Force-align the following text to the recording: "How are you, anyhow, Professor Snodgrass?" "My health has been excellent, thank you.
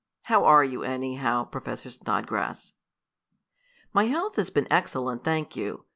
"How 0.23 0.45
are 0.45 0.63
you, 0.63 0.81
anyhow, 0.81 1.43
Professor 1.45 1.91
Snodgrass?" 1.91 2.73
"My 3.93 4.05
health 4.05 4.35
has 4.37 4.49
been 4.49 4.65
excellent, 4.71 5.23
thank 5.23 5.55
you. 5.55 5.85